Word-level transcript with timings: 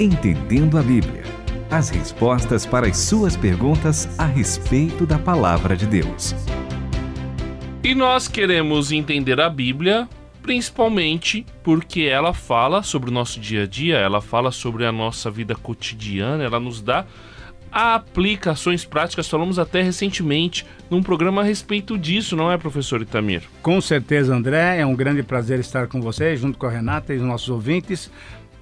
Entendendo 0.00 0.76
a 0.76 0.82
Bíblia. 0.82 1.22
As 1.70 1.88
respostas 1.88 2.66
para 2.66 2.88
as 2.88 2.96
suas 2.98 3.36
perguntas 3.36 4.08
a 4.18 4.26
respeito 4.26 5.06
da 5.06 5.20
palavra 5.20 5.76
de 5.76 5.86
Deus. 5.86 6.34
E 7.80 7.94
nós 7.94 8.26
queremos 8.26 8.90
entender 8.90 9.40
a 9.40 9.48
Bíblia 9.48 10.08
principalmente 10.42 11.46
porque 11.62 12.02
ela 12.02 12.34
fala 12.34 12.82
sobre 12.82 13.08
o 13.08 13.12
nosso 13.12 13.38
dia 13.38 13.62
a 13.62 13.66
dia, 13.68 13.96
ela 13.96 14.20
fala 14.20 14.50
sobre 14.50 14.84
a 14.84 14.90
nossa 14.90 15.30
vida 15.30 15.54
cotidiana, 15.54 16.42
ela 16.42 16.58
nos 16.58 16.82
dá 16.82 17.06
aplicações 17.70 18.84
práticas. 18.84 19.28
Falamos 19.28 19.58
até 19.58 19.80
recentemente 19.80 20.66
num 20.90 21.02
programa 21.02 21.42
a 21.42 21.44
respeito 21.44 21.96
disso, 21.96 22.36
não 22.36 22.50
é, 22.50 22.58
professor 22.58 23.00
Itamir? 23.00 23.42
Com 23.62 23.80
certeza, 23.80 24.34
André. 24.34 24.78
É 24.78 24.86
um 24.86 24.94
grande 24.94 25.22
prazer 25.22 25.60
estar 25.60 25.86
com 25.86 26.00
você, 26.00 26.36
junto 26.36 26.58
com 26.58 26.66
a 26.66 26.70
Renata 26.70 27.14
e 27.14 27.16
os 27.16 27.22
nossos 27.22 27.48
ouvintes, 27.48 28.10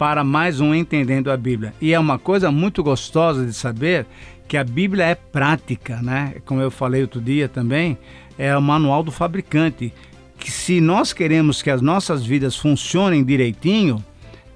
para 0.02 0.24
mais 0.24 0.61
um 0.61 0.74
Entendendo 0.74 1.30
a 1.30 1.37
Bíblia. 1.37 1.73
E 1.80 1.95
é 1.95 2.01
uma 2.01 2.19
coisa 2.19 2.51
muito 2.51 2.83
gostosa 2.83 3.47
de 3.47 3.52
saber 3.52 4.05
que 4.48 4.56
a 4.56 4.65
Bíblia 4.65 5.05
é 5.05 5.15
prática, 5.15 6.02
né? 6.02 6.34
Como 6.45 6.61
eu 6.61 6.73
falei 6.73 7.02
outro 7.02 7.20
dia 7.20 7.48
também, 7.48 7.97
é 8.37 8.56
o 8.56 8.61
manual 8.61 9.05
do 9.05 9.12
fabricante. 9.12 9.95
Que 10.41 10.51
se 10.51 10.80
nós 10.80 11.12
queremos 11.12 11.62
que 11.62 11.70
as 11.70 11.80
nossas 11.80 12.27
vidas 12.27 12.56
funcionem 12.56 13.23
direitinho, 13.23 14.05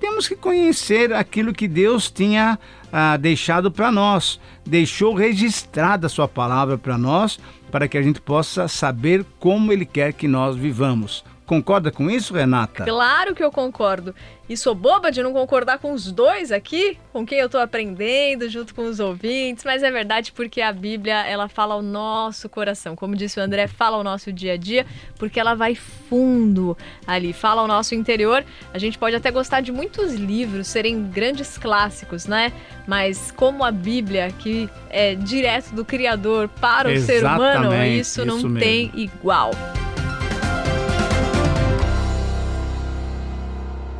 temos 0.00 0.26
que 0.26 0.34
conhecer 0.34 1.12
aquilo 1.12 1.54
que 1.54 1.68
Deus 1.68 2.10
tinha 2.10 2.58
ah, 2.92 3.16
deixado 3.16 3.70
para 3.70 3.92
nós, 3.92 4.40
deixou 4.66 5.14
registrada 5.14 6.08
a 6.08 6.10
sua 6.10 6.26
palavra 6.26 6.76
para 6.76 6.98
nós, 6.98 7.38
para 7.70 7.86
que 7.86 7.96
a 7.96 8.02
gente 8.02 8.20
possa 8.20 8.66
saber 8.66 9.24
como 9.38 9.72
Ele 9.72 9.86
quer 9.86 10.12
que 10.12 10.26
nós 10.26 10.56
vivamos. 10.56 11.24
Concorda 11.46 11.92
com 11.92 12.10
isso, 12.10 12.34
Renata? 12.34 12.84
Claro 12.84 13.32
que 13.32 13.42
eu 13.42 13.52
concordo. 13.52 14.12
E 14.48 14.56
sou 14.56 14.74
boba 14.74 15.10
de 15.10 15.22
não 15.22 15.32
concordar 15.32 15.78
com 15.78 15.92
os 15.92 16.10
dois 16.10 16.52
aqui, 16.52 16.98
com 17.12 17.24
quem 17.26 17.38
eu 17.38 17.46
estou 17.46 17.60
aprendendo, 17.60 18.48
junto 18.48 18.74
com 18.74 18.82
os 18.82 19.00
ouvintes, 19.00 19.64
mas 19.64 19.82
é 19.82 19.90
verdade 19.90 20.32
porque 20.32 20.60
a 20.60 20.72
Bíblia, 20.72 21.24
ela 21.26 21.48
fala 21.48 21.74
ao 21.74 21.82
nosso 21.82 22.48
coração. 22.48 22.94
Como 22.94 23.16
disse 23.16 23.38
o 23.40 23.42
André, 23.42 23.66
fala 23.66 23.96
ao 23.96 24.04
nosso 24.04 24.32
dia 24.32 24.54
a 24.54 24.56
dia, 24.56 24.86
porque 25.18 25.38
ela 25.38 25.54
vai 25.54 25.74
fundo 25.74 26.76
ali, 27.06 27.32
fala 27.32 27.60
ao 27.60 27.68
nosso 27.68 27.94
interior. 27.94 28.44
A 28.72 28.78
gente 28.78 28.98
pode 28.98 29.14
até 29.16 29.30
gostar 29.30 29.60
de 29.60 29.72
muitos 29.72 30.14
livros, 30.14 30.66
serem 30.66 31.04
grandes 31.04 31.58
clássicos, 31.58 32.26
né? 32.26 32.52
Mas 32.86 33.32
como 33.32 33.64
a 33.64 33.70
Bíblia, 33.70 34.32
que 34.38 34.68
é 34.90 35.14
direto 35.14 35.72
do 35.74 35.84
Criador 35.84 36.48
para 36.60 36.88
o 36.88 36.92
Exatamente, 36.92 37.06
ser 37.06 37.24
humano, 37.24 37.84
isso, 37.84 38.20
isso 38.20 38.24
não 38.24 38.36
mesmo. 38.36 38.58
tem 38.58 38.92
igual. 38.94 39.50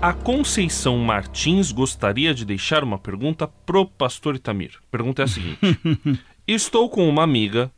A 0.06 0.12
Conceição 0.12 0.98
Martins 0.98 1.72
gostaria 1.72 2.32
de 2.32 2.44
deixar 2.44 2.84
uma 2.84 2.96
pergunta 2.96 3.48
pro 3.48 3.84
pastor 3.84 4.36
Itamir. 4.36 4.70
A 4.76 4.88
pergunta 4.88 5.22
é 5.22 5.24
a 5.24 5.26
seguinte: 5.26 5.58
Estou 6.46 6.88
com 6.88 7.08
uma 7.08 7.24
amiga 7.24 7.72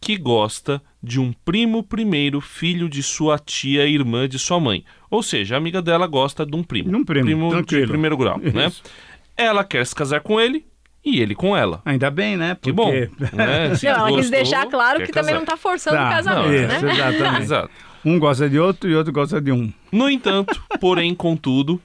que 0.00 0.16
gosta 0.16 0.82
de 1.00 1.20
um 1.20 1.32
primo 1.32 1.84
primeiro 1.84 2.40
filho 2.40 2.88
de 2.88 3.00
sua 3.00 3.38
tia 3.38 3.86
irmã 3.86 4.28
de 4.28 4.40
sua 4.40 4.58
mãe. 4.58 4.84
Ou 5.08 5.22
seja, 5.22 5.54
a 5.54 5.58
amiga 5.58 5.80
dela 5.80 6.08
gosta 6.08 6.44
de 6.44 6.56
um 6.56 6.64
primo. 6.64 6.88
Um 6.88 7.04
primo, 7.04 7.24
primo 7.24 7.50
tranquilo. 7.50 7.82
de 7.82 7.92
primeiro 7.92 8.16
grau, 8.16 8.38
né? 8.38 8.66
Isso. 8.66 8.82
né? 8.82 8.90
Ela 9.36 9.62
quer 9.62 9.86
se 9.86 9.94
casar 9.94 10.20
com 10.20 10.40
ele 10.40 10.66
e 11.04 11.20
ele 11.20 11.36
com 11.36 11.56
ela. 11.56 11.80
Ainda 11.84 12.10
bem, 12.10 12.36
né? 12.36 12.54
Porque... 12.54 12.70
Que 12.70 12.72
bom. 12.72 12.90
Né? 12.90 13.08
não, 13.32 13.44
ela 13.44 13.98
gostou, 14.00 14.16
quis 14.18 14.30
deixar 14.30 14.66
claro 14.66 14.98
que 14.98 15.12
casar. 15.12 15.20
também 15.20 15.34
não 15.36 15.42
está 15.42 15.56
forçando 15.56 15.96
o 15.96 16.10
casamento, 16.10 16.42
não, 16.42 16.50
né? 16.50 16.92
Exatamente. 16.92 17.38
Exato. 17.46 17.70
Um 18.04 18.18
gosta 18.18 18.48
de 18.48 18.58
outro 18.58 18.88
e 18.88 18.94
outro 18.94 19.12
gosta 19.12 19.40
de 19.40 19.52
um. 19.52 19.72
No 19.90 20.08
entanto, 20.08 20.62
porém, 20.80 21.14
contudo, 21.14 21.80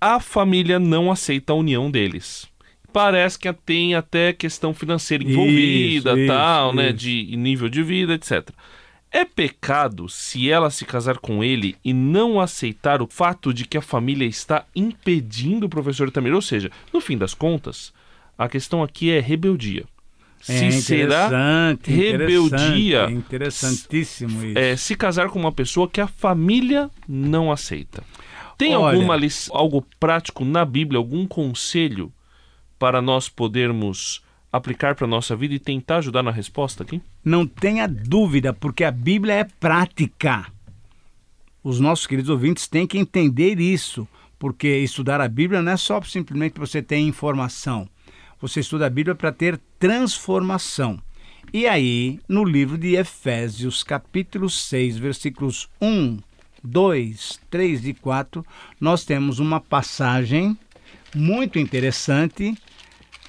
a 0.00 0.20
família 0.20 0.78
não 0.78 1.10
aceita 1.10 1.52
a 1.52 1.56
união 1.56 1.90
deles. 1.90 2.48
Parece 2.92 3.38
que 3.38 3.52
tem 3.52 3.94
até 3.94 4.32
questão 4.32 4.72
financeira 4.72 5.22
envolvida, 5.22 6.18
isso, 6.18 6.26
tal, 6.26 6.68
isso, 6.68 6.76
né? 6.76 6.88
Isso. 6.88 6.96
De 6.96 7.36
nível 7.36 7.68
de 7.68 7.82
vida, 7.82 8.14
etc. 8.14 8.48
É 9.10 9.24
pecado 9.24 10.08
se 10.08 10.50
ela 10.50 10.70
se 10.70 10.84
casar 10.84 11.18
com 11.18 11.42
ele 11.42 11.76
e 11.84 11.92
não 11.92 12.40
aceitar 12.40 13.00
o 13.00 13.06
fato 13.06 13.54
de 13.54 13.64
que 13.64 13.78
a 13.78 13.82
família 13.82 14.26
está 14.26 14.66
impedindo 14.76 15.66
o 15.66 15.68
professor 15.68 16.10
Tamir? 16.10 16.34
Ou 16.34 16.42
seja, 16.42 16.70
no 16.92 17.00
fim 17.00 17.16
das 17.16 17.32
contas, 17.32 17.92
a 18.36 18.48
questão 18.48 18.82
aqui 18.82 19.10
é 19.10 19.20
rebeldia. 19.20 19.84
Se 20.40 20.66
é 20.66 20.70
será 20.70 21.76
rebeldia. 21.82 23.06
É 23.06 23.10
interessantíssimo 23.10 24.44
isso. 24.44 24.58
É, 24.58 24.76
se 24.76 24.94
casar 24.94 25.28
com 25.28 25.38
uma 25.38 25.52
pessoa 25.52 25.88
que 25.88 26.00
a 26.00 26.06
família 26.06 26.90
não 27.08 27.50
aceita. 27.50 28.02
Tem 28.56 28.74
Olha, 28.74 28.96
alguma 28.96 29.18
algo 29.50 29.86
prático 30.00 30.44
na 30.44 30.64
Bíblia, 30.64 30.98
algum 30.98 31.26
conselho 31.26 32.12
para 32.78 33.02
nós 33.02 33.28
podermos 33.28 34.22
aplicar 34.52 34.94
para 34.94 35.04
a 35.04 35.08
nossa 35.08 35.36
vida 35.36 35.54
e 35.54 35.58
tentar 35.58 35.98
ajudar 35.98 36.22
na 36.22 36.30
resposta 36.30 36.82
aqui? 36.82 37.02
Não 37.24 37.46
tenha 37.46 37.86
dúvida, 37.86 38.52
porque 38.52 38.84
a 38.84 38.90
Bíblia 38.90 39.34
é 39.34 39.44
prática. 39.44 40.46
Os 41.62 41.78
nossos 41.78 42.06
queridos 42.06 42.30
ouvintes 42.30 42.66
têm 42.66 42.86
que 42.86 42.98
entender 42.98 43.60
isso, 43.60 44.08
porque 44.38 44.68
estudar 44.78 45.20
a 45.20 45.28
Bíblia 45.28 45.60
não 45.60 45.72
é 45.72 45.76
só 45.76 46.00
simplesmente 46.02 46.58
você 46.58 46.80
ter 46.80 46.98
informação 46.98 47.88
você 48.40 48.60
estuda 48.60 48.86
a 48.86 48.90
Bíblia 48.90 49.14
para 49.14 49.32
ter 49.32 49.60
transformação. 49.78 51.00
E 51.52 51.66
aí, 51.66 52.20
no 52.28 52.44
livro 52.44 52.76
de 52.76 52.94
Efésios, 52.94 53.82
capítulo 53.82 54.50
6, 54.50 54.98
versículos 54.98 55.68
1, 55.80 56.18
2, 56.62 57.40
3 57.48 57.86
e 57.86 57.94
4, 57.94 58.44
nós 58.80 59.04
temos 59.04 59.38
uma 59.38 59.58
passagem 59.58 60.56
muito 61.14 61.58
interessante, 61.58 62.54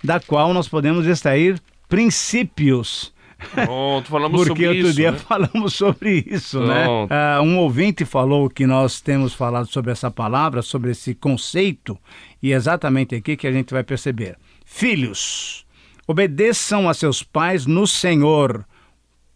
da 0.04 0.20
qual 0.20 0.54
nós 0.54 0.68
podemos 0.68 1.06
extrair 1.06 1.62
princípios. 1.88 3.14
Pronto, 3.54 4.10
falamos 4.10 4.38
Porque 4.38 4.50
sobre 4.50 4.68
outro 4.68 4.88
isso, 4.90 4.96
dia 4.96 5.12
né? 5.14 5.18
falamos 5.18 5.74
sobre 5.74 6.26
isso, 6.28 6.60
né? 6.60 6.84
Pronto. 6.84 7.10
né? 7.10 7.40
Uh, 7.40 7.44
um 7.44 7.58
ouvinte 7.60 8.04
falou 8.04 8.50
que 8.50 8.68
nós 8.68 9.00
temos 9.00 9.34
falado 9.34 9.68
sobre 9.68 9.92
essa 9.92 10.12
palavra, 10.12 10.62
sobre 10.62 10.92
esse 10.92 11.16
conceito, 11.16 11.98
e 12.44 12.52
é 12.52 12.56
exatamente 12.56 13.16
aqui 13.16 13.38
que 13.38 13.48
a 13.48 13.52
gente 13.52 13.74
vai 13.74 13.84
perceber. 13.84 14.38
Filhos, 14.72 15.66
obedeçam 16.08 16.88
a 16.88 16.94
seus 16.94 17.22
pais 17.22 17.66
no 17.66 17.86
Senhor. 17.86 18.64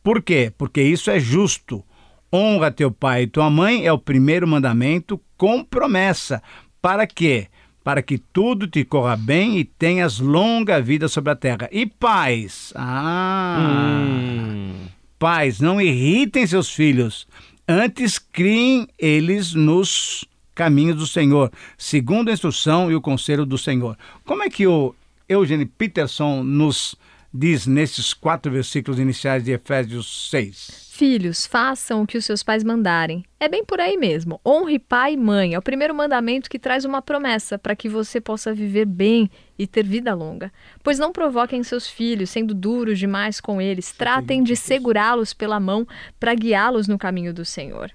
Por 0.02 0.22
quê? 0.22 0.54
Porque 0.58 0.82
isso 0.82 1.12
é 1.12 1.20
justo. 1.20 1.84
Honra 2.32 2.72
teu 2.72 2.90
pai 2.90 3.24
e 3.24 3.28
tua 3.28 3.50
mãe 3.50 3.86
é 3.86 3.92
o 3.92 3.98
primeiro 3.98 4.48
mandamento 4.48 5.20
com 5.36 5.62
promessa. 5.62 6.42
Para 6.82 7.06
quê? 7.06 7.48
Para 7.84 8.02
que 8.02 8.18
tudo 8.18 8.68
te 8.68 8.86
corra 8.86 9.18
bem 9.18 9.58
e 9.58 9.66
tenhas 9.66 10.20
longa 10.20 10.80
vida 10.80 11.10
sobre 11.10 11.32
a 11.32 11.36
terra. 11.36 11.68
E 11.74 11.88
pais, 11.88 12.72
ah, 12.76 13.58
hum. 13.60 14.86
pais, 15.20 15.60
não 15.60 15.82
irritem 15.82 16.48
seus 16.48 16.70
filhos, 16.70 17.28
antes 17.68 18.18
criem 18.18 18.88
eles 18.98 19.54
nos 19.54 20.24
caminhos 20.56 20.96
do 20.96 21.08
Senhor, 21.08 21.52
segundo 21.78 22.30
a 22.30 22.34
instrução 22.34 22.90
e 22.90 22.96
o 22.96 23.02
conselho 23.02 23.46
do 23.46 23.58
Senhor. 23.58 23.98
Como 24.24 24.44
é 24.44 24.50
que 24.50 24.66
o 24.66 24.96
Eugene 25.34 25.66
Peterson 25.66 26.44
nos 26.44 26.96
diz 27.34 27.66
nesses 27.66 28.14
quatro 28.14 28.52
versículos 28.52 29.00
iniciais 29.00 29.44
de 29.44 29.52
Efésios 29.52 30.30
6. 30.30 30.92
Filhos, 30.92 31.48
façam 31.48 32.04
o 32.04 32.08
que 32.08 32.18
os 32.18 32.24
seus 32.24 32.44
pais 32.44 32.64
mandarem. 32.64 33.26
É 33.40 33.50
bem 33.50 33.66
por 33.66 33.80
aí 33.80 33.98
mesmo. 33.98 34.40
Honre 34.46 34.78
pai 34.78 35.14
e 35.14 35.18
mãe. 35.18 35.56
É 35.56 35.58
o 35.58 35.62
primeiro 35.62 35.96
mandamento 35.96 36.48
que 36.48 36.60
traz 36.60 36.86
uma 36.86 37.02
promessa 37.02 37.58
para 37.58 37.76
que 37.76 37.90
você 37.90 38.22
possa 38.22 38.54
viver 38.54 38.86
bem 38.86 39.28
e 39.58 39.66
ter 39.66 39.84
vida 39.84 40.14
longa. 40.14 40.54
Pois 40.84 41.00
não 41.00 41.12
provoquem 41.12 41.64
seus 41.64 41.88
filhos, 41.88 42.30
sendo 42.30 42.54
duros 42.54 43.00
demais 43.00 43.42
com 43.42 43.60
eles. 43.60 43.92
Tratem 43.92 44.44
de 44.44 44.56
segurá-los 44.56 45.34
pela 45.34 45.60
mão 45.60 45.88
para 46.20 46.36
guiá-los 46.36 46.88
no 46.88 47.00
caminho 47.00 47.34
do 47.34 47.44
Senhor. 47.44 47.92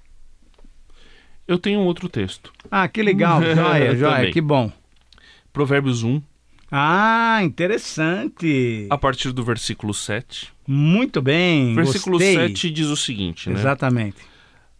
Eu 1.46 1.58
tenho 1.58 1.78
um 1.78 1.86
outro 1.86 2.08
texto. 2.08 2.52
Ah, 2.68 2.88
que 2.88 3.00
legal. 3.00 3.40
joia, 3.54 3.94
joia, 3.94 4.32
que 4.32 4.40
bom. 4.40 4.72
Provérbios 5.52 6.02
1, 6.02 6.20
ah, 6.70 7.40
interessante. 7.42 8.86
A 8.90 8.98
partir 8.98 9.32
do 9.32 9.42
versículo 9.42 9.94
7. 9.94 10.52
Muito 10.66 11.22
bem. 11.22 11.74
Versículo 11.74 12.18
gostei. 12.18 12.36
7 12.36 12.70
diz 12.70 12.88
o 12.88 12.96
seguinte, 12.96 13.48
né? 13.48 13.58
Exatamente. 13.58 14.16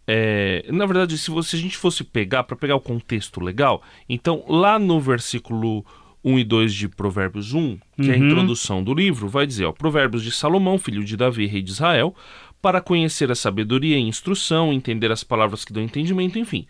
É, 0.05 0.65
na 0.71 0.85
verdade, 0.85 1.17
se, 1.17 1.29
você, 1.29 1.51
se 1.51 1.55
a 1.55 1.59
gente 1.59 1.77
fosse 1.77 2.03
pegar, 2.03 2.43
para 2.43 2.55
pegar 2.55 2.75
o 2.75 2.81
contexto 2.81 3.39
legal, 3.41 3.81
então 4.07 4.43
lá 4.47 4.79
no 4.79 4.99
versículo 4.99 5.85
1 6.23 6.39
e 6.39 6.43
2 6.43 6.73
de 6.73 6.89
Provérbios 6.89 7.53
1, 7.53 7.77
que 7.95 8.01
uhum. 8.01 8.11
é 8.11 8.15
a 8.15 8.17
uhum. 8.17 8.27
introdução 8.27 8.83
do 8.83 8.93
livro, 8.93 9.27
vai 9.27 9.45
dizer: 9.45 9.65
ó, 9.65 9.71
Provérbios 9.71 10.23
de 10.23 10.31
Salomão, 10.31 10.77
filho 10.77 11.03
de 11.03 11.15
Davi, 11.15 11.45
rei 11.45 11.61
de 11.61 11.71
Israel, 11.71 12.15
para 12.61 12.81
conhecer 12.81 13.31
a 13.31 13.35
sabedoria 13.35 13.97
e 13.97 14.01
instrução, 14.01 14.73
entender 14.73 15.11
as 15.11 15.23
palavras 15.23 15.63
que 15.63 15.73
dão 15.73 15.83
entendimento, 15.83 16.37
enfim 16.37 16.67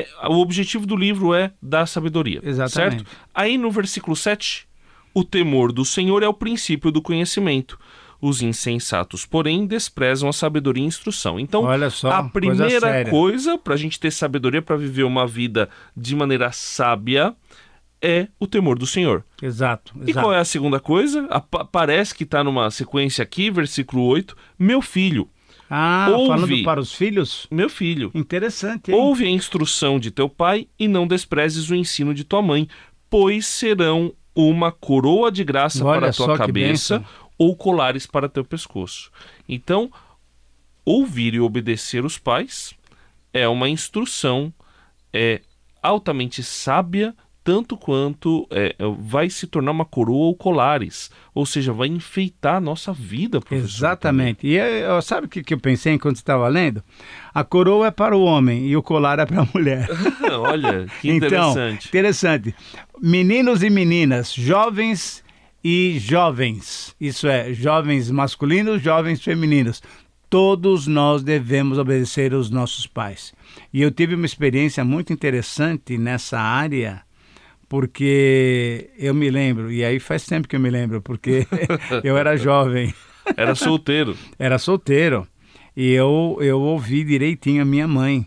é, 0.00 0.28
o 0.28 0.38
objetivo 0.38 0.86
do 0.86 0.96
livro 0.96 1.34
é 1.34 1.52
dar 1.62 1.86
sabedoria. 1.86 2.40
Exatamente. 2.42 3.04
Certo? 3.04 3.10
Aí 3.34 3.56
no 3.56 3.70
versículo 3.70 4.14
7, 4.14 4.66
o 5.14 5.24
temor 5.24 5.72
do 5.72 5.84
Senhor 5.84 6.22
é 6.22 6.28
o 6.28 6.34
princípio 6.34 6.90
do 6.90 7.00
conhecimento. 7.00 7.78
Os 8.20 8.42
insensatos, 8.42 9.26
porém, 9.26 9.66
desprezam 9.66 10.28
a 10.28 10.32
sabedoria 10.32 10.82
e 10.82 10.86
instrução. 10.86 11.38
Então, 11.38 11.64
só, 11.90 12.10
a 12.10 12.22
primeira 12.24 12.80
coisa, 12.80 13.10
coisa 13.10 13.58
para 13.58 13.74
a 13.74 13.76
gente 13.76 14.00
ter 14.00 14.10
sabedoria 14.10 14.62
para 14.62 14.76
viver 14.76 15.04
uma 15.04 15.26
vida 15.26 15.68
de 15.94 16.16
maneira 16.16 16.50
sábia 16.50 17.34
é 18.00 18.28
o 18.38 18.46
temor 18.46 18.78
do 18.78 18.86
Senhor. 18.86 19.24
Exato. 19.42 19.92
exato. 19.96 20.10
E 20.10 20.12
qual 20.12 20.32
é 20.32 20.38
a 20.38 20.44
segunda 20.44 20.80
coisa? 20.80 21.26
A, 21.30 21.40
parece 21.40 22.14
que 22.14 22.24
está 22.24 22.42
numa 22.42 22.70
sequência 22.70 23.22
aqui, 23.22 23.50
versículo 23.50 24.02
8. 24.04 24.36
Meu 24.58 24.80
filho. 24.80 25.28
Ah, 25.68 26.08
ouve, 26.10 26.28
falando 26.28 26.64
para 26.64 26.80
os 26.80 26.92
filhos? 26.92 27.46
Meu 27.50 27.68
filho. 27.68 28.10
Interessante. 28.14 28.90
Hein? 28.90 28.98
Ouve 28.98 29.24
a 29.24 29.30
instrução 29.30 29.98
de 29.98 30.10
teu 30.10 30.28
pai 30.28 30.68
e 30.78 30.86
não 30.86 31.06
desprezes 31.06 31.70
o 31.70 31.74
ensino 31.74 32.14
de 32.14 32.24
tua 32.24 32.40
mãe, 32.40 32.68
pois 33.10 33.46
serão 33.46 34.12
uma 34.34 34.70
coroa 34.70 35.30
de 35.32 35.42
graça 35.42 35.84
Olha 35.84 36.00
para 36.00 36.10
a 36.10 36.12
tua 36.12 36.36
cabeça 36.36 37.04
ou 37.38 37.56
colares 37.56 38.06
para 38.06 38.28
teu 38.28 38.44
pescoço. 38.44 39.10
Então, 39.48 39.90
ouvir 40.84 41.34
e 41.34 41.40
obedecer 41.40 42.04
os 42.04 42.18
pais 42.18 42.74
é 43.32 43.48
uma 43.48 43.68
instrução 43.68 44.52
é 45.12 45.40
altamente 45.82 46.42
sábia 46.42 47.14
tanto 47.46 47.76
quanto 47.76 48.44
é, 48.50 48.74
vai 48.98 49.30
se 49.30 49.46
tornar 49.46 49.70
uma 49.70 49.84
coroa 49.84 50.26
ou 50.26 50.34
colares, 50.34 51.12
ou 51.32 51.46
seja, 51.46 51.72
vai 51.72 51.86
enfeitar 51.86 52.56
a 52.56 52.60
nossa 52.60 52.92
vida, 52.92 53.40
professor. 53.40 53.64
Exatamente. 53.64 54.48
E 54.48 54.56
eu, 54.56 55.00
sabe 55.00 55.28
o 55.28 55.30
que, 55.30 55.44
que 55.44 55.54
eu 55.54 55.60
pensei 55.60 55.92
enquanto 55.92 56.16
estava 56.16 56.48
lendo? 56.48 56.82
A 57.32 57.44
coroa 57.44 57.86
é 57.86 57.90
para 57.92 58.16
o 58.16 58.24
homem 58.24 58.66
e 58.66 58.76
o 58.76 58.82
colar 58.82 59.20
é 59.20 59.26
para 59.26 59.42
a 59.42 59.48
mulher. 59.54 59.86
Olha, 60.40 60.86
que 61.00 61.08
então, 61.08 61.28
interessante. 61.28 61.88
Então, 61.88 61.88
interessante. 61.88 62.54
Meninos 63.00 63.62
e 63.62 63.70
meninas, 63.70 64.34
jovens 64.34 65.22
e 65.62 66.00
jovens, 66.00 66.96
isso 67.00 67.28
é, 67.28 67.52
jovens 67.54 68.10
masculinos, 68.10 68.82
jovens 68.82 69.22
femininos, 69.22 69.80
todos 70.28 70.88
nós 70.88 71.22
devemos 71.22 71.78
obedecer 71.78 72.34
aos 72.34 72.50
nossos 72.50 72.88
pais. 72.88 73.32
E 73.72 73.82
eu 73.82 73.92
tive 73.92 74.16
uma 74.16 74.26
experiência 74.26 74.84
muito 74.84 75.12
interessante 75.12 75.96
nessa 75.96 76.40
área, 76.40 77.05
porque 77.68 78.90
eu 78.98 79.14
me 79.14 79.30
lembro, 79.30 79.70
e 79.72 79.84
aí 79.84 79.98
faz 79.98 80.24
tempo 80.24 80.48
que 80.48 80.56
eu 80.56 80.60
me 80.60 80.70
lembro, 80.70 81.02
porque 81.02 81.46
eu 82.04 82.16
era 82.16 82.36
jovem. 82.36 82.94
Era 83.36 83.54
solteiro. 83.54 84.16
era 84.38 84.58
solteiro. 84.58 85.26
E 85.76 85.92
eu, 85.92 86.38
eu 86.40 86.60
ouvi 86.60 87.04
direitinho 87.04 87.62
a 87.62 87.64
minha 87.64 87.88
mãe 87.88 88.26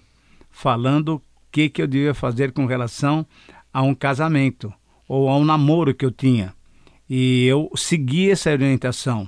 falando 0.52 1.16
o 1.16 1.22
que, 1.52 1.70
que 1.70 1.82
eu 1.82 1.88
devia 1.88 2.14
fazer 2.14 2.52
com 2.52 2.66
relação 2.66 3.26
a 3.74 3.82
um 3.82 3.96
casamento 3.96 4.72
ou 5.08 5.30
a 5.30 5.38
um 5.38 5.46
namoro 5.46 5.94
que 5.94 6.06
eu 6.06 6.12
tinha. 6.12 6.54
E 7.10 7.46
eu 7.46 7.72
segui 7.76 8.30
essa 8.30 8.52
orientação. 8.52 9.28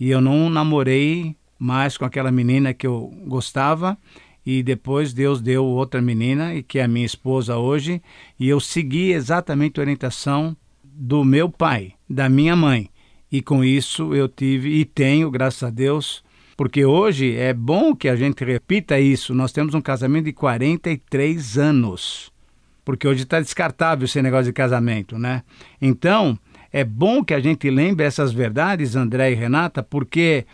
E 0.00 0.10
eu 0.10 0.20
não 0.20 0.48
namorei 0.48 1.36
mais 1.58 1.98
com 1.98 2.04
aquela 2.04 2.32
menina 2.32 2.72
que 2.72 2.86
eu 2.86 3.12
gostava 3.26 3.98
e 4.44 4.62
depois 4.62 5.12
Deus 5.12 5.40
deu 5.40 5.64
outra 5.64 6.02
menina 6.02 6.62
que 6.62 6.78
é 6.78 6.84
a 6.84 6.88
minha 6.88 7.06
esposa 7.06 7.56
hoje 7.56 8.02
e 8.38 8.48
eu 8.48 8.60
segui 8.60 9.12
exatamente 9.12 9.78
a 9.78 9.82
orientação 9.82 10.56
do 10.82 11.24
meu 11.24 11.48
pai, 11.48 11.94
da 12.08 12.28
minha 12.28 12.54
mãe. 12.54 12.88
E 13.30 13.40
com 13.40 13.64
isso 13.64 14.14
eu 14.14 14.28
tive 14.28 14.68
e 14.68 14.84
tenho, 14.84 15.30
graças 15.30 15.62
a 15.62 15.70
Deus, 15.70 16.22
porque 16.56 16.84
hoje 16.84 17.34
é 17.34 17.54
bom 17.54 17.96
que 17.96 18.08
a 18.08 18.16
gente 18.16 18.44
repita 18.44 19.00
isso. 19.00 19.34
Nós 19.34 19.52
temos 19.52 19.74
um 19.74 19.80
casamento 19.80 20.26
de 20.26 20.32
43 20.32 21.58
anos. 21.58 22.30
Porque 22.84 23.06
hoje 23.06 23.22
está 23.22 23.40
descartável 23.40 24.04
esse 24.04 24.20
negócio 24.20 24.46
de 24.46 24.52
casamento, 24.52 25.18
né? 25.18 25.42
Então, 25.80 26.38
é 26.72 26.84
bom 26.84 27.24
que 27.24 27.32
a 27.32 27.40
gente 27.40 27.70
lembre 27.70 28.04
essas 28.04 28.32
verdades, 28.32 28.96
André 28.96 29.32
e 29.32 29.34
Renata, 29.34 29.82
porque 29.82 30.44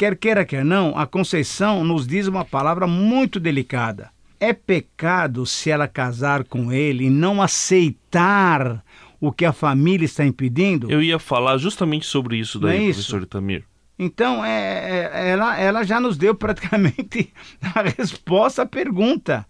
Quer 0.00 0.16
queira, 0.16 0.46
quer 0.46 0.64
não, 0.64 0.96
a 0.96 1.06
Conceição 1.06 1.84
nos 1.84 2.06
diz 2.06 2.26
uma 2.26 2.42
palavra 2.42 2.86
muito 2.86 3.38
delicada. 3.38 4.10
É 4.40 4.54
pecado 4.54 5.44
se 5.44 5.70
ela 5.70 5.86
casar 5.86 6.44
com 6.44 6.72
ele 6.72 7.04
e 7.04 7.10
não 7.10 7.42
aceitar 7.42 8.82
o 9.20 9.30
que 9.30 9.44
a 9.44 9.52
família 9.52 10.06
está 10.06 10.24
impedindo? 10.24 10.90
Eu 10.90 11.02
ia 11.02 11.18
falar 11.18 11.58
justamente 11.58 12.06
sobre 12.06 12.38
isso 12.38 12.58
daí, 12.58 12.78
é 12.78 12.82
isso? 12.84 13.10
professor 13.10 13.22
Itamir. 13.24 13.64
Então, 13.98 14.42
é, 14.42 15.10
é, 15.12 15.28
ela, 15.32 15.60
ela 15.60 15.82
já 15.82 16.00
nos 16.00 16.16
deu 16.16 16.34
praticamente 16.34 17.30
a 17.60 17.82
resposta 17.82 18.62
à 18.62 18.66
pergunta. 18.66 19.46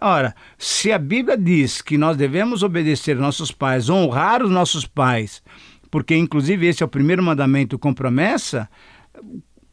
Ora, 0.00 0.34
se 0.56 0.90
a 0.90 0.98
Bíblia 0.98 1.36
diz 1.36 1.82
que 1.82 1.98
nós 1.98 2.16
devemos 2.16 2.62
obedecer 2.62 3.16
nossos 3.16 3.52
pais, 3.52 3.90
honrar 3.90 4.42
os 4.42 4.50
nossos 4.50 4.86
pais, 4.86 5.42
porque 5.90 6.16
inclusive 6.16 6.66
esse 6.66 6.82
é 6.82 6.86
o 6.86 6.88
primeiro 6.88 7.22
mandamento 7.22 7.78
com 7.78 7.92
promessa, 7.92 8.66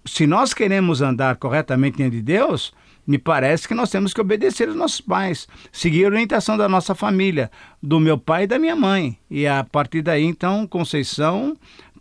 se 0.07 0.25
nós 0.25 0.53
queremos 0.53 1.01
andar 1.01 1.35
corretamente 1.35 1.97
diante 1.97 2.15
de 2.15 2.21
Deus, 2.21 2.73
me 3.05 3.17
parece 3.17 3.67
que 3.67 3.73
nós 3.73 3.89
temos 3.89 4.13
que 4.13 4.21
obedecer 4.21 4.67
aos 4.67 4.77
nossos 4.77 5.01
pais, 5.01 5.47
seguir 5.71 6.05
a 6.05 6.07
orientação 6.07 6.57
da 6.57 6.67
nossa 6.67 6.95
família, 6.95 7.51
do 7.81 7.99
meu 7.99 8.17
pai 8.17 8.43
e 8.43 8.47
da 8.47 8.59
minha 8.59 8.75
mãe. 8.75 9.17
E 9.29 9.47
a 9.47 9.63
partir 9.63 10.01
daí, 10.01 10.23
então, 10.23 10.67
Conceição, 10.67 11.55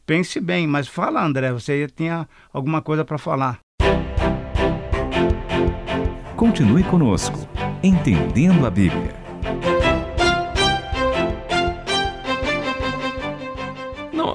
pense 0.04 0.40
bem. 0.40 0.66
Mas 0.66 0.88
fala, 0.88 1.24
André, 1.24 1.52
você 1.52 1.86
tinha 1.94 2.28
alguma 2.52 2.80
coisa 2.80 3.04
para 3.04 3.18
falar. 3.18 3.58
Continue 6.36 6.84
conosco, 6.84 7.48
entendendo 7.82 8.66
a 8.66 8.70
Bíblia. 8.70 9.25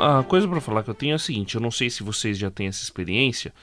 A 0.01 0.23
coisa 0.23 0.47
para 0.47 0.61
falar 0.61 0.83
que 0.83 0.89
eu 0.89 0.95
tenho 0.95 1.13
é 1.13 1.15
a 1.15 1.19
seguinte: 1.19 1.55
eu 1.55 1.61
não 1.61 1.71
sei 1.71 1.89
se 1.89 2.03
vocês 2.03 2.37
já 2.37 2.49
têm 2.49 2.67
essa 2.67 2.83
experiência, 2.83 3.53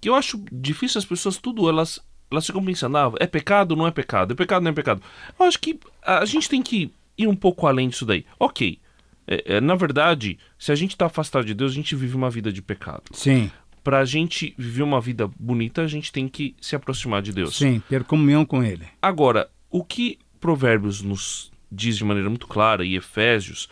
que 0.00 0.08
eu 0.08 0.14
acho 0.14 0.42
difícil 0.52 0.98
as 0.98 1.04
pessoas 1.04 1.36
tudo 1.36 1.68
elas 1.68 2.00
elas 2.30 2.46
ficam 2.46 2.62
pensando, 2.62 2.96
ah, 2.98 3.12
é 3.18 3.26
pecado, 3.26 3.74
não 3.74 3.86
é 3.86 3.90
pecado, 3.90 4.32
é 4.32 4.36
pecado, 4.36 4.62
não 4.62 4.70
é 4.70 4.74
pecado. 4.74 5.02
Eu 5.38 5.46
acho 5.46 5.58
que 5.58 5.80
a 6.02 6.24
gente 6.26 6.48
tem 6.48 6.62
que 6.62 6.92
ir 7.16 7.26
um 7.26 7.34
pouco 7.34 7.66
além 7.66 7.88
disso 7.88 8.04
daí. 8.04 8.24
Ok, 8.38 8.78
é, 9.26 9.56
é, 9.56 9.60
na 9.60 9.74
verdade, 9.74 10.38
se 10.58 10.70
a 10.70 10.74
gente 10.74 10.90
está 10.90 11.06
afastado 11.06 11.44
de 11.44 11.54
Deus, 11.54 11.72
a 11.72 11.74
gente 11.74 11.96
vive 11.96 12.16
uma 12.16 12.30
vida 12.30 12.52
de 12.52 12.62
pecado. 12.62 13.04
Sim. 13.12 13.50
Para 13.82 14.00
a 14.00 14.04
gente 14.04 14.54
viver 14.58 14.82
uma 14.82 15.00
vida 15.00 15.30
bonita, 15.38 15.82
a 15.82 15.86
gente 15.86 16.12
tem 16.12 16.28
que 16.28 16.54
se 16.60 16.76
aproximar 16.76 17.22
de 17.22 17.32
Deus. 17.32 17.56
Sim, 17.56 17.82
ter 17.88 18.04
comunhão 18.04 18.44
com 18.44 18.62
Ele. 18.62 18.86
Agora, 19.00 19.50
o 19.70 19.82
que 19.82 20.18
Provérbios 20.40 21.00
nos 21.02 21.50
diz 21.70 21.96
de 21.96 22.04
maneira 22.04 22.28
muito 22.28 22.46
clara 22.46 22.84
e 22.84 22.96
Efésios 22.96 23.68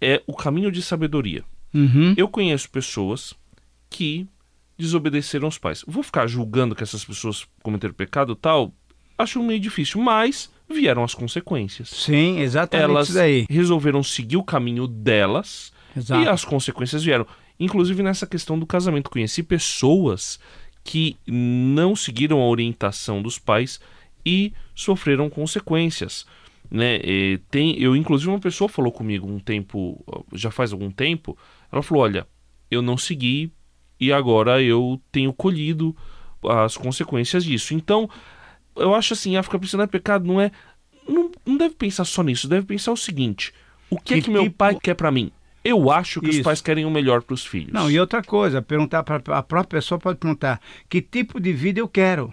é 0.00 0.22
o 0.26 0.34
caminho 0.34 0.70
de 0.70 0.82
sabedoria. 0.82 1.44
Uhum. 1.74 2.14
Eu 2.16 2.28
conheço 2.28 2.70
pessoas 2.70 3.34
que 3.90 4.26
desobedeceram 4.78 5.48
os 5.48 5.58
pais. 5.58 5.84
Vou 5.86 6.02
ficar 6.02 6.26
julgando 6.26 6.74
que 6.74 6.82
essas 6.82 7.04
pessoas 7.04 7.46
cometeram 7.62 7.94
pecado 7.94 8.34
tal? 8.34 8.72
Acho 9.16 9.42
meio 9.42 9.60
difícil, 9.60 10.00
mas 10.00 10.50
vieram 10.68 11.04
as 11.04 11.14
consequências. 11.14 11.88
Sim, 11.88 12.40
exatamente 12.40 12.90
Elas 12.90 13.08
isso 13.08 13.16
daí. 13.16 13.46
resolveram 13.48 14.02
seguir 14.02 14.36
o 14.36 14.42
caminho 14.42 14.86
delas 14.86 15.72
Exato. 15.96 16.22
e 16.22 16.28
as 16.28 16.44
consequências 16.44 17.04
vieram. 17.04 17.26
Inclusive 17.58 18.02
nessa 18.02 18.26
questão 18.26 18.58
do 18.58 18.66
casamento, 18.66 19.10
conheci 19.10 19.42
pessoas 19.42 20.40
que 20.82 21.16
não 21.26 21.94
seguiram 21.94 22.40
a 22.40 22.48
orientação 22.48 23.22
dos 23.22 23.38
pais 23.38 23.80
e 24.26 24.52
sofreram 24.74 25.30
consequências. 25.30 26.26
Né? 26.70 26.96
E 27.04 27.40
tem, 27.50 27.80
eu 27.80 27.94
inclusive 27.94 28.30
uma 28.30 28.40
pessoa 28.40 28.68
falou 28.68 28.90
comigo 28.90 29.28
um 29.28 29.38
tempo, 29.38 30.04
já 30.32 30.50
faz 30.50 30.72
algum 30.72 30.90
tempo, 30.90 31.38
ela 31.74 31.82
falou: 31.82 32.04
Olha, 32.04 32.26
eu 32.70 32.82
não 32.82 32.96
segui 32.96 33.52
e 33.98 34.12
agora 34.12 34.62
eu 34.62 35.00
tenho 35.10 35.32
colhido 35.32 35.96
as 36.42 36.76
consequências 36.76 37.44
disso. 37.44 37.74
Então, 37.74 38.08
eu 38.76 38.94
acho 38.94 39.14
assim: 39.14 39.36
a 39.36 39.42
ficar 39.42 39.58
pensando 39.58 39.82
é 39.82 39.86
pecado, 39.86 40.26
não 40.26 40.40
é. 40.40 40.50
Não, 41.06 41.30
não 41.44 41.56
deve 41.56 41.74
pensar 41.74 42.04
só 42.04 42.22
nisso, 42.22 42.48
deve 42.48 42.66
pensar 42.66 42.92
o 42.92 42.96
seguinte: 42.96 43.52
o 43.90 43.96
que, 43.96 44.14
que 44.14 44.14
é 44.14 44.20
que 44.22 44.30
meu 44.30 44.44
tipo... 44.44 44.56
pai 44.56 44.78
quer 44.80 44.94
para 44.94 45.10
mim? 45.10 45.30
Eu 45.62 45.90
acho 45.90 46.20
que 46.20 46.28
Isso. 46.28 46.40
os 46.40 46.44
pais 46.44 46.60
querem 46.60 46.84
o 46.84 46.90
melhor 46.90 47.22
para 47.22 47.32
os 47.32 47.46
filhos. 47.46 47.72
Não, 47.72 47.90
e 47.90 47.98
outra 47.98 48.22
coisa, 48.22 48.60
perguntar 48.60 49.02
para 49.02 49.16
a 49.16 49.42
própria 49.42 49.80
pessoa 49.80 49.98
pode 49.98 50.18
perguntar: 50.18 50.60
que 50.88 51.00
tipo 51.00 51.40
de 51.40 51.52
vida 51.52 51.80
eu 51.80 51.88
quero? 51.88 52.32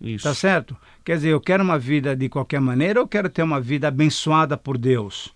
Isso. 0.00 0.24
Tá 0.24 0.34
certo? 0.34 0.76
Quer 1.04 1.16
dizer, 1.16 1.30
eu 1.30 1.40
quero 1.40 1.62
uma 1.62 1.78
vida 1.78 2.16
de 2.16 2.28
qualquer 2.28 2.60
maneira 2.60 3.00
ou 3.00 3.08
quero 3.08 3.28
ter 3.28 3.42
uma 3.42 3.60
vida 3.60 3.88
abençoada 3.88 4.56
por 4.56 4.78
Deus? 4.78 5.33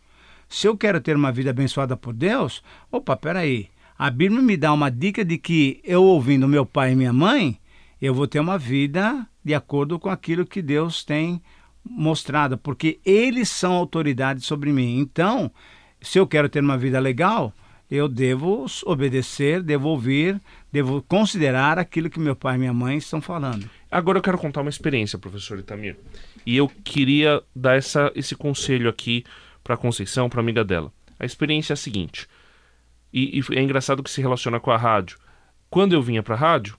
Se 0.49 0.67
eu 0.67 0.77
quero 0.77 1.01
ter 1.01 1.15
uma 1.15 1.31
vida 1.31 1.51
abençoada 1.51 1.97
por 1.97 2.15
Deus, 2.15 2.63
opa, 2.91 3.17
peraí. 3.17 3.69
A 3.99 4.11
Bíblia 4.11 4.41
me 4.41 4.57
dá 4.57 4.73
uma 4.73 4.91
dica 4.91 5.25
de 5.25 5.37
que 5.37 5.81
eu 5.85 6.05
ouvindo 6.05 6.49
meu 6.49 6.65
pai 6.65 6.93
e 6.93 6.97
minha 6.97 7.13
mãe, 7.13 7.59
eu 8.01 8.15
vou 8.15 8.27
ter 8.27 8.41
uma 8.41 8.57
vida 8.57 9.27
de 9.45 9.55
acordo 9.55 9.99
com 9.99 10.09
aquilo 10.09 10.47
que 10.47 10.63
Deus 10.63 11.05
tem 11.05 11.43
mostrado, 11.85 12.57
porque 12.57 13.01
eles 13.05 13.49
são 13.49 13.73
autoridade 13.73 14.43
sobre 14.43 14.73
mim. 14.73 14.99
Então, 14.99 15.51
se 16.01 16.19
eu 16.19 16.27
quero 16.27 16.49
ter 16.49 16.61
uma 16.63 16.79
vida 16.79 17.01
legal, 17.01 17.53
eu 17.91 18.09
devo 18.09 18.67
obedecer, 18.85 19.63
devo 19.63 19.89
ouvir, 19.89 20.41
devo 20.71 21.03
considerar 21.03 21.79
aquilo 21.79 22.11
que 22.11 22.21
meu 22.21 22.37
pai 22.37 22.57
e 22.57 22.59
minha 22.59 22.73
mãe 22.73 22.99
estão 22.99 23.21
falando. 23.21 23.69
Agora 23.91 24.19
eu 24.19 24.23
quero 24.23 24.39
contar 24.39 24.61
uma 24.61 24.71
experiência, 24.71 25.19
professor 25.19 25.59
Itamir. 25.59 25.97
E 26.45 26.57
eu 26.57 26.71
queria 26.85 27.43
dar 27.57 27.77
essa, 27.77 28.13
esse 28.15 28.37
conselho 28.37 28.89
aqui 28.89 29.25
para 29.69 29.77
Conceição, 29.77 30.31
para 30.31 30.41
amiga 30.41 30.65
dela. 30.65 30.91
A 31.21 31.27
experiência 31.27 31.73
é 31.73 31.75
a 31.75 31.77
seguinte, 31.77 32.27
e, 33.13 33.39
e, 33.39 33.55
é 33.55 33.63
engraçado 33.63 34.03
que 34.03 34.11
se 34.11 34.23
relaciona 34.23 34.59
com 34.59 34.71
a 34.71 34.79
rádio. 34.79 35.19
Quando 35.69 35.93
eu 35.93 36.01
vinha 36.01 36.23
para 36.23 36.35
a 36.35 36.39
rádio, 36.39 36.79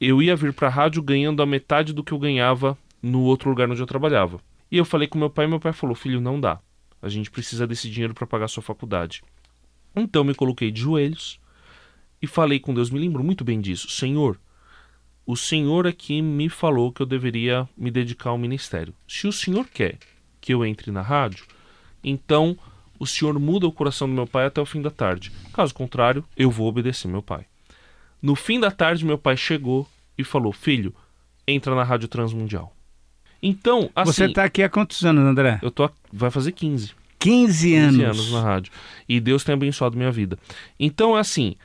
eu 0.00 0.22
ia 0.22 0.36
vir 0.36 0.52
para 0.52 0.68
a 0.68 0.70
rádio 0.70 1.02
ganhando 1.02 1.42
a 1.42 1.46
metade 1.46 1.92
do 1.92 2.04
que 2.04 2.12
eu 2.12 2.18
ganhava 2.20 2.78
no 3.02 3.22
outro 3.22 3.50
lugar 3.50 3.68
onde 3.68 3.82
eu 3.82 3.86
trabalhava. 3.86 4.38
E 4.70 4.76
eu 4.76 4.84
falei 4.84 5.08
com 5.08 5.18
meu 5.18 5.30
pai, 5.30 5.46
e 5.46 5.48
meu 5.48 5.58
pai 5.58 5.72
falou: 5.72 5.96
"Filho, 5.96 6.20
não 6.20 6.40
dá. 6.40 6.60
A 7.00 7.08
gente 7.08 7.28
precisa 7.28 7.66
desse 7.66 7.90
dinheiro 7.90 8.14
para 8.14 8.24
pagar 8.26 8.46
sua 8.46 8.62
faculdade. 8.62 9.24
Então 9.96 10.22
me 10.22 10.34
coloquei 10.34 10.70
de 10.70 10.80
joelhos 10.80 11.40
e 12.20 12.26
falei 12.28 12.60
com 12.60 12.72
Deus. 12.72 12.88
Me 12.88 13.00
lembro 13.00 13.24
muito 13.24 13.42
bem 13.42 13.60
disso. 13.60 13.90
Senhor, 13.90 14.38
o 15.26 15.36
Senhor 15.36 15.88
aqui 15.88 16.22
me 16.22 16.48
falou 16.48 16.92
que 16.92 17.02
eu 17.02 17.06
deveria 17.06 17.68
me 17.76 17.90
dedicar 17.90 18.30
ao 18.30 18.38
ministério. 18.38 18.94
Se 19.08 19.26
o 19.26 19.32
Senhor 19.32 19.66
quer 19.66 19.98
que 20.40 20.54
eu 20.54 20.64
entre 20.64 20.92
na 20.92 21.02
rádio, 21.02 21.44
então 22.02 22.56
o 22.98 23.06
Senhor 23.06 23.38
muda 23.38 23.66
o 23.66 23.72
coração 23.72 24.08
do 24.08 24.14
meu 24.14 24.26
pai 24.26 24.46
até 24.46 24.60
o 24.60 24.66
fim 24.66 24.80
da 24.80 24.90
tarde. 24.90 25.32
Caso 25.52 25.74
contrário, 25.74 26.24
eu 26.36 26.50
vou 26.50 26.68
obedecer 26.68 27.08
meu 27.08 27.22
pai. 27.22 27.46
No 28.20 28.36
fim 28.36 28.60
da 28.60 28.70
tarde, 28.70 29.04
meu 29.04 29.18
pai 29.18 29.36
chegou 29.36 29.88
e 30.16 30.22
falou: 30.22 30.52
Filho, 30.52 30.94
entra 31.46 31.74
na 31.74 31.82
Rádio 31.82 32.08
Transmundial. 32.08 32.72
Então, 33.42 33.90
assim. 33.94 34.12
Você 34.12 34.24
está 34.26 34.44
aqui 34.44 34.62
há 34.62 34.68
quantos 34.68 35.04
anos, 35.04 35.24
André? 35.24 35.58
Eu 35.60 35.70
tô. 35.70 35.90
Vai 36.12 36.30
fazer 36.30 36.52
15. 36.52 36.94
15 37.18 37.74
anos. 37.74 37.96
15 37.96 38.04
anos 38.04 38.32
na 38.32 38.40
rádio. 38.40 38.72
E 39.08 39.18
Deus 39.18 39.42
tem 39.42 39.54
abençoado 39.54 39.96
minha 39.96 40.12
vida. 40.12 40.38
Então, 40.78 41.16
assim, 41.16 41.56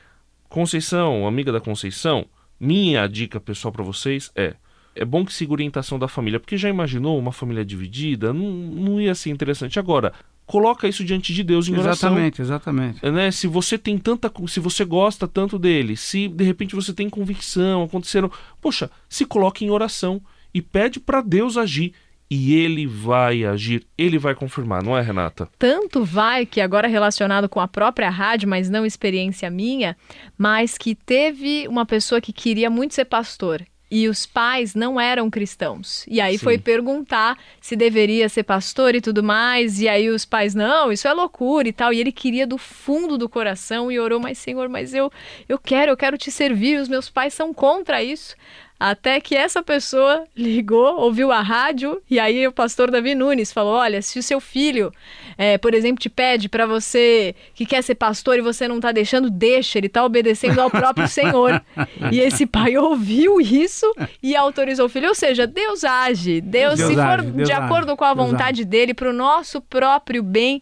Conceição, 0.50 1.28
amiga 1.28 1.52
da 1.52 1.60
Conceição, 1.60 2.26
minha 2.60 3.06
dica 3.08 3.40
pessoal 3.40 3.72
para 3.72 3.84
vocês 3.84 4.32
é: 4.36 4.56
é 5.00 5.06
bom 5.06 5.24
que 5.24 5.34
siga 5.34 5.52
a 5.52 5.54
orientação 5.54 6.00
da 6.00 6.08
família, 6.08 6.40
porque 6.40 6.58
já 6.58 6.70
imaginou 6.70 7.18
uma 7.18 7.32
família 7.32 7.64
dividida? 7.64 8.34
Não, 8.34 8.52
não 8.52 9.02
ia 9.02 9.14
ser 9.14 9.30
interessante. 9.30 9.80
Agora, 9.80 10.14
coloca 10.46 10.88
isso 10.88 11.04
diante 11.04 11.34
de 11.34 11.44
Deus 11.44 11.68
em 11.68 11.74
oração. 11.74 12.10
Exatamente, 12.10 12.42
exatamente. 12.42 13.12
Né? 13.12 13.32
Se 13.32 13.46
você 13.48 13.78
tem 13.78 13.98
tanta, 13.98 14.32
se 14.48 14.60
você 14.60 14.84
gosta 14.84 15.28
tanto 15.28 15.60
dele, 15.60 15.96
se 15.96 16.28
de 16.28 16.44
repente 16.44 16.76
você 16.76 16.94
tem 16.94 17.10
convicção, 17.10 17.84
aconteceram, 17.84 18.32
poxa, 18.60 18.90
se 19.08 19.26
coloque 19.26 19.64
em 19.64 19.70
oração 19.70 20.22
e 20.54 20.62
pede 20.62 21.00
para 21.00 21.22
Deus 21.22 21.58
agir 21.58 21.94
e 22.30 22.56
ele 22.56 22.86
vai 22.86 23.46
agir, 23.46 23.86
ele 23.98 24.18
vai 24.18 24.36
confirmar, 24.36 24.84
não 24.84 24.98
é, 24.98 25.02
Renata? 25.02 25.48
Tanto 25.58 26.04
vai 26.04 26.46
que 26.46 26.60
agora 26.60 26.88
relacionado 26.88 27.48
com 27.48 27.60
a 27.60 27.68
própria 27.68 28.10
rádio, 28.10 28.50
mas 28.50 28.70
não 28.70 28.86
experiência 28.86 29.50
minha, 29.50 29.96
mas 30.38 30.78
que 30.78 30.94
teve 30.94 31.68
uma 31.70 31.86
pessoa 31.86 32.20
que 32.20 32.34
queria 32.34 32.70
muito 32.70 32.94
ser 32.94 33.06
pastor 33.06 33.66
e 33.90 34.08
os 34.08 34.26
pais 34.26 34.76
não 34.76 35.00
eram 35.00 35.30
cristãos. 35.30 36.06
E 36.08 36.20
aí 36.20 36.38
Sim. 36.38 36.44
foi 36.44 36.58
perguntar 36.58 37.38
se 37.62 37.76
deveria 37.76 38.28
ser 38.28 38.44
pastor 38.44 38.96
e 38.96 39.02
tudo 39.02 39.24
mais. 39.24 39.80
E 39.80 39.88
aí 39.88 40.10
os 40.10 40.26
pais, 40.26 40.54
não, 40.54 40.92
isso 40.92 41.08
é 41.08 41.14
loucura 41.14 41.68
e 41.68 41.74
tal. 41.74 41.94
E 41.94 42.00
ele 42.00 42.12
queria 42.12 42.46
do 42.46 42.58
fundo 42.58 43.18
do 43.18 43.30
coração 43.30 43.92
e 43.92 44.00
orou, 44.00 44.20
mas 44.20 44.38
Senhor, 44.38 44.68
mas 44.68 44.94
eu, 44.94 45.12
eu 45.48 45.58
quero, 45.58 45.92
eu 45.92 45.98
quero 45.98 46.18
te 46.18 46.30
servir. 46.30 46.80
Os 46.80 46.90
meus 46.90 47.10
pais 47.10 47.34
são 47.34 47.54
contra 47.54 48.04
isso. 48.04 48.36
Até 48.80 49.20
que 49.20 49.36
essa 49.36 49.64
pessoa 49.64 50.26
ligou, 50.36 51.00
ouviu 51.00 51.32
a 51.32 51.42
rádio, 51.42 52.00
e 52.10 52.20
aí 52.20 52.48
o 52.48 52.52
pastor 52.52 52.92
Davi 52.92 53.16
Nunes 53.16 53.52
falou: 53.52 53.74
Olha, 53.74 54.02
se 54.02 54.20
o 54.20 54.24
seu 54.24 54.40
filho, 54.40 54.92
é, 55.38 55.58
por 55.58 55.74
exemplo, 55.74 56.00
te 56.00 56.10
pede 56.10 56.48
para 56.48 56.68
você 56.68 57.36
que 57.56 57.66
quer 57.66 57.82
ser 57.82 57.96
pastor 57.96 58.38
e 58.38 58.42
você 58.42 58.68
não 58.68 58.76
está 58.76 58.92
deixando, 58.92 59.32
deixa, 59.32 59.80
ele 59.80 59.88
está 59.88 60.06
obedecendo 60.06 60.60
ao 60.60 60.70
próprio 60.70 61.08
Senhor. 61.08 61.62
E 62.12 62.20
esse 62.20 62.46
pai 62.46 62.78
ouviu 62.78 63.42
isso 63.42 63.86
e 64.22 64.36
autorizou 64.36 64.86
o 64.86 64.90
filho. 64.90 65.10
Ou 65.10 65.16
seja, 65.16 65.48
Deus 65.48 65.84
age. 65.84 66.42
Deus, 66.42 66.78
Deus 66.78 66.94
se 66.94 67.00
age, 67.00 67.24
for 67.24 67.32
Deus 67.32 67.48
de 67.48 67.54
age, 67.54 67.64
acordo 67.64 67.98
com 67.98 68.06
a 68.06 68.14
vontade 68.14 68.64
dele, 68.64 68.94
para 68.94 69.10
o 69.10 69.14
nosso 69.14 69.62
próprio 69.62 70.22
bem, 70.24 70.62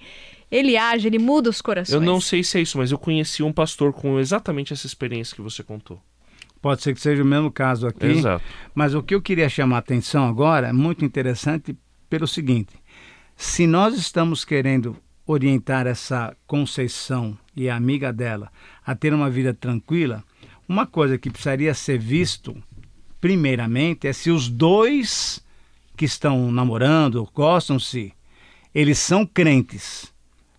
ele 0.50 0.78
age, 0.78 1.08
ele 1.08 1.20
muda 1.20 1.50
os 1.50 1.62
corações. 1.62 1.94
Eu 1.94 2.02
não 2.02 2.22
sei 2.22 2.44
se 2.44 2.58
é 2.58 2.62
isso, 2.62 2.78
mas 2.78 2.92
eu 2.92 2.98
conheci 2.98 3.44
um 3.44 3.52
pastor 3.52 3.94
com 3.94 4.20
exatamente 4.20 4.74
essa 4.74 4.88
experiência 4.88 5.36
que 5.36 5.42
você 5.42 5.64
contou. 5.64 6.02
Pode 6.66 6.82
ser 6.82 6.96
que 6.96 7.00
seja 7.00 7.22
o 7.22 7.26
mesmo 7.28 7.52
caso 7.52 7.86
aqui. 7.86 8.08
Exato. 8.08 8.44
Mas 8.74 8.96
o 8.96 9.04
que 9.04 9.14
eu 9.14 9.22
queria 9.22 9.48
chamar 9.48 9.76
a 9.76 9.80
atenção 9.80 10.28
agora 10.28 10.70
é 10.70 10.74
muito 10.74 11.06
interessante 11.06 11.78
pelo 12.10 12.28
seguinte: 12.28 12.74
se 13.36 13.68
nós 13.68 13.96
estamos 13.96 14.44
querendo 14.44 14.98
orientar 15.28 15.86
essa 15.86 16.36
Conceição 16.48 17.38
e 17.56 17.70
a 17.70 17.76
amiga 17.76 18.12
dela 18.12 18.52
a 18.84 18.96
ter 18.96 19.14
uma 19.14 19.30
vida 19.30 19.54
tranquila, 19.54 20.24
uma 20.68 20.88
coisa 20.88 21.20
que 21.20 21.30
precisaria 21.30 21.72
ser 21.76 22.00
visto 22.00 22.58
primeiramente 23.22 24.08
é 24.08 24.12
se 24.12 24.32
os 24.32 24.50
dois 24.50 25.46
que 25.96 26.06
estão 26.06 26.52
namorando, 26.52 27.30
gostam-se, 27.32 28.12
eles 28.74 28.98
são 28.98 29.24
crentes. 29.24 30.12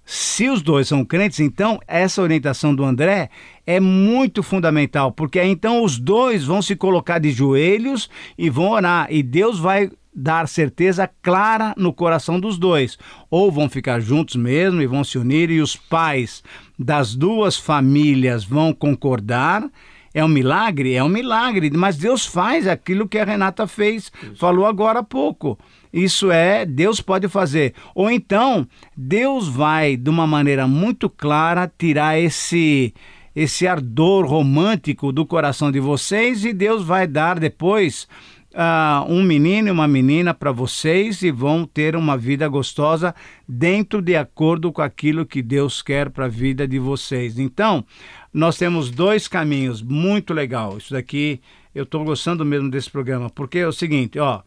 Se 0.08 0.48
os 0.48 0.62
dois 0.62 0.86
são 0.86 1.04
crentes, 1.04 1.40
então 1.40 1.80
essa 1.88 2.22
orientação 2.22 2.72
do 2.72 2.84
André 2.84 3.28
é 3.66 3.80
muito 3.80 4.40
fundamental, 4.40 5.10
porque 5.10 5.42
então 5.42 5.82
os 5.82 5.98
dois 5.98 6.44
vão 6.44 6.62
se 6.62 6.76
colocar 6.76 7.18
de 7.18 7.32
joelhos 7.32 8.08
e 8.38 8.48
vão 8.48 8.70
orar, 8.70 9.08
e 9.10 9.20
Deus 9.20 9.58
vai 9.58 9.90
dar 10.14 10.46
certeza 10.46 11.10
clara 11.20 11.74
no 11.76 11.92
coração 11.92 12.38
dos 12.38 12.56
dois. 12.56 12.96
Ou 13.28 13.50
vão 13.50 13.68
ficar 13.68 13.98
juntos 14.00 14.36
mesmo 14.36 14.80
e 14.80 14.86
vão 14.86 15.02
se 15.02 15.18
unir, 15.18 15.50
e 15.50 15.60
os 15.60 15.74
pais 15.74 16.42
das 16.78 17.16
duas 17.16 17.56
famílias 17.56 18.44
vão 18.44 18.72
concordar. 18.72 19.68
É 20.14 20.24
um 20.24 20.28
milagre? 20.28 20.94
É 20.94 21.04
um 21.04 21.08
milagre, 21.10 21.70
mas 21.74 21.98
Deus 21.98 22.24
faz 22.24 22.66
aquilo 22.66 23.06
que 23.06 23.18
a 23.18 23.24
Renata 23.24 23.66
fez, 23.66 24.10
Isso. 24.22 24.36
falou 24.36 24.64
agora 24.64 25.00
há 25.00 25.02
pouco. 25.02 25.58
Isso 25.96 26.30
é, 26.30 26.66
Deus 26.66 27.00
pode 27.00 27.26
fazer. 27.26 27.72
Ou 27.94 28.10
então, 28.10 28.68
Deus 28.94 29.48
vai, 29.48 29.96
de 29.96 30.10
uma 30.10 30.26
maneira 30.26 30.68
muito 30.68 31.08
clara, 31.08 31.72
tirar 31.78 32.18
esse 32.18 32.92
esse 33.34 33.66
ardor 33.66 34.24
romântico 34.24 35.12
do 35.12 35.26
coração 35.26 35.70
de 35.70 35.78
vocês 35.78 36.42
e 36.44 36.54
Deus 36.54 36.82
vai 36.82 37.06
dar 37.06 37.38
depois 37.38 38.08
uh, 38.54 39.10
um 39.12 39.22
menino 39.22 39.68
e 39.68 39.70
uma 39.70 39.86
menina 39.86 40.32
para 40.32 40.52
vocês 40.52 41.22
e 41.22 41.30
vão 41.30 41.66
ter 41.66 41.96
uma 41.96 42.16
vida 42.16 42.48
gostosa 42.48 43.14
dentro 43.46 44.00
de 44.00 44.16
acordo 44.16 44.72
com 44.72 44.80
aquilo 44.80 45.26
que 45.26 45.42
Deus 45.42 45.82
quer 45.82 46.08
para 46.08 46.24
a 46.24 46.28
vida 46.28 46.66
de 46.66 46.78
vocês. 46.78 47.38
Então, 47.38 47.84
nós 48.32 48.56
temos 48.56 48.90
dois 48.90 49.28
caminhos 49.28 49.82
muito 49.82 50.32
legal. 50.32 50.78
Isso 50.78 50.94
daqui 50.94 51.38
eu 51.74 51.84
estou 51.84 52.04
gostando 52.04 52.42
mesmo 52.42 52.70
desse 52.70 52.90
programa 52.90 53.28
porque 53.28 53.58
é 53.58 53.68
o 53.68 53.72
seguinte, 53.72 54.18
ó 54.18 54.40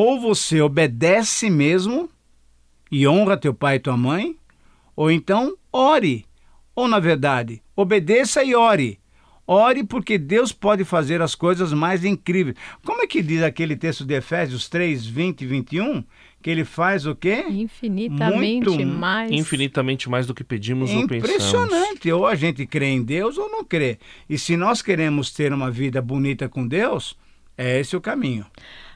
ou 0.00 0.18
você 0.18 0.62
obedece 0.62 1.50
mesmo 1.50 2.08
e 2.90 3.06
honra 3.06 3.36
teu 3.36 3.52
pai 3.52 3.76
e 3.76 3.80
tua 3.80 3.98
mãe, 3.98 4.34
ou 4.96 5.10
então 5.10 5.54
ore. 5.70 6.24
Ou, 6.74 6.88
na 6.88 6.98
verdade, 6.98 7.62
obedeça 7.76 8.42
e 8.42 8.54
ore. 8.54 8.98
Ore 9.46 9.84
porque 9.84 10.16
Deus 10.16 10.52
pode 10.52 10.84
fazer 10.84 11.20
as 11.20 11.34
coisas 11.34 11.74
mais 11.74 12.02
incríveis. 12.02 12.56
Como 12.82 13.02
é 13.02 13.06
que 13.06 13.20
diz 13.20 13.42
aquele 13.42 13.76
texto 13.76 14.02
de 14.02 14.14
Efésios 14.14 14.70
3, 14.70 15.04
20 15.04 15.42
e 15.42 15.46
21? 15.46 16.04
Que 16.40 16.48
ele 16.48 16.64
faz 16.64 17.04
o 17.04 17.14
quê? 17.14 17.44
Infinitamente 17.50 18.70
Muito, 18.70 18.86
mais. 18.86 19.30
Infinitamente 19.30 20.08
mais 20.08 20.26
do 20.26 20.34
que 20.34 20.42
pedimos 20.42 20.90
ou 20.90 21.06
pensamos. 21.06 21.34
Impressionante. 21.34 22.10
Ou 22.10 22.26
a 22.26 22.34
gente 22.34 22.64
crê 22.64 22.86
em 22.86 23.02
Deus 23.02 23.36
ou 23.36 23.50
não 23.50 23.62
crê. 23.62 23.98
E 24.26 24.38
se 24.38 24.56
nós 24.56 24.80
queremos 24.80 25.30
ter 25.30 25.52
uma 25.52 25.70
vida 25.70 26.00
bonita 26.00 26.48
com 26.48 26.66
Deus, 26.66 27.18
é 27.58 27.80
esse 27.80 27.94
o 27.94 28.00
caminho. 28.00 28.46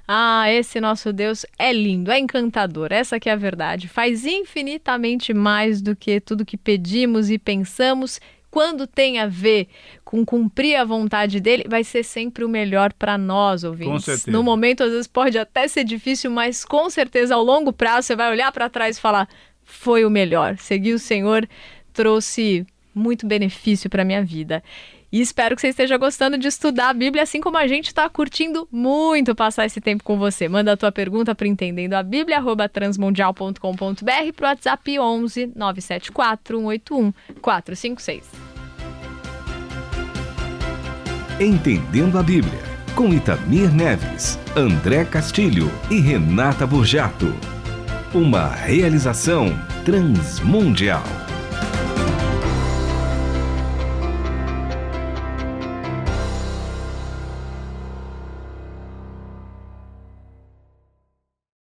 Ah, 0.07 0.51
esse 0.51 0.81
nosso 0.81 1.13
Deus 1.13 1.47
é 1.59 1.73
lindo, 1.73 2.11
é 2.11 2.19
encantador. 2.19 2.93
Essa 2.93 3.19
que 3.19 3.29
é 3.29 3.33
a 3.33 3.37
verdade. 3.37 3.89
Faz 3.89 4.27
infinitamente 4.27 5.33
mais 5.33 5.81
do 5.81 5.97
que 5.97 6.21
tudo 6.21 6.45
que 6.45 6.57
pedimos 6.57 7.31
e 7.31 7.39
pensamos. 7.39 8.21
Quando 8.51 8.87
tem 8.87 9.19
a 9.19 9.27
ver 9.27 9.67
com 10.05 10.25
cumprir 10.25 10.77
a 10.77 10.85
vontade 10.85 11.41
dele, 11.41 11.65
vai 11.69 11.83
ser 11.83 12.05
sempre 12.05 12.45
o 12.45 12.49
melhor 12.49 12.93
para 12.93 13.19
nós, 13.19 13.65
ouvintes. 13.65 13.93
Com 13.93 13.99
certeza. 13.99 14.31
No 14.31 14.45
momento, 14.45 14.85
às 14.85 14.91
vezes, 14.91 15.07
pode 15.09 15.37
até 15.37 15.67
ser 15.67 15.83
difícil, 15.83 16.31
mas 16.31 16.65
com 16.65 16.89
certeza, 16.89 17.35
ao 17.35 17.43
longo 17.43 17.73
prazo, 17.73 18.07
você 18.07 18.15
vai 18.15 18.31
olhar 18.31 18.53
para 18.53 18.69
trás 18.69 18.97
e 18.97 19.01
falar: 19.01 19.29
foi 19.65 20.05
o 20.05 20.11
melhor. 20.11 20.57
Seguir 20.59 20.93
o 20.93 20.99
Senhor 20.99 21.49
trouxe 21.93 22.65
muito 22.95 23.27
benefício 23.27 23.91
para 23.91 24.05
minha 24.05 24.23
vida. 24.23 24.63
E 25.15 25.21
espero 25.21 25.55
que 25.55 25.61
você 25.61 25.69
esteja 25.69 25.97
gostando 25.97 26.37
de 26.37 26.49
estudar 26.49 26.89
a 26.89 26.93
Bíblia, 26.93 27.23
assim 27.23 27.41
como 27.41 27.57
a 27.57 27.69
gente 27.69 27.87
está 27.87 28.11
curtindo 28.11 28.67
muito 28.73 29.33
passar 29.33 29.65
esse 29.65 29.81
tempo 29.81 30.03
com 30.03 30.19
você. 30.19 30.49
Manda 30.49 30.73
a 30.73 30.77
tua 30.77 30.91
pergunta 30.91 31.37
para 31.37 31.47
entendendo 31.47 31.95
a 31.95 32.03
Bíblia, 32.03 32.43
transmundial.com.br 32.69 34.33
para 34.35 34.45
o 34.45 34.49
WhatsApp 34.49 34.99
11 34.99 35.53
974 35.55 36.59
181 36.59 37.13
456. 37.41 38.25
Entendendo 41.39 42.19
a 42.19 42.23
Bíblia, 42.25 42.63
com 42.97 43.15
Itamir 43.15 43.73
Neves, 43.73 44.37
André 44.57 45.05
Castilho 45.05 45.71
e 45.93 46.01
Renata 46.01 46.67
Burjato. 46.67 47.33
Uma 48.13 48.49
realização 48.49 49.57
transmundial. 49.85 51.24